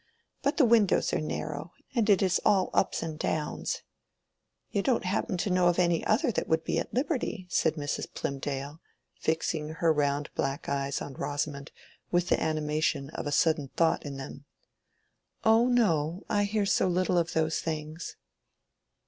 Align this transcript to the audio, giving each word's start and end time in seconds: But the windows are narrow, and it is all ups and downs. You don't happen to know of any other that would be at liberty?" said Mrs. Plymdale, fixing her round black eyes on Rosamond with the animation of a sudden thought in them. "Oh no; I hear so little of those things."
But 0.41 0.57
the 0.57 0.65
windows 0.65 1.13
are 1.13 1.21
narrow, 1.21 1.73
and 1.93 2.09
it 2.09 2.23
is 2.23 2.41
all 2.43 2.71
ups 2.73 3.03
and 3.03 3.19
downs. 3.19 3.83
You 4.71 4.81
don't 4.81 5.05
happen 5.05 5.37
to 5.37 5.51
know 5.51 5.67
of 5.67 5.77
any 5.77 6.03
other 6.05 6.31
that 6.31 6.47
would 6.47 6.63
be 6.63 6.79
at 6.79 6.91
liberty?" 6.91 7.45
said 7.51 7.75
Mrs. 7.75 8.07
Plymdale, 8.15 8.79
fixing 9.19 9.69
her 9.73 9.93
round 9.93 10.31
black 10.33 10.67
eyes 10.67 11.03
on 11.03 11.13
Rosamond 11.13 11.71
with 12.09 12.29
the 12.29 12.41
animation 12.41 13.11
of 13.11 13.27
a 13.27 13.31
sudden 13.31 13.67
thought 13.77 14.03
in 14.03 14.17
them. 14.17 14.45
"Oh 15.43 15.67
no; 15.67 16.23
I 16.27 16.45
hear 16.45 16.65
so 16.65 16.87
little 16.87 17.19
of 17.19 17.33
those 17.33 17.59
things." 17.61 18.15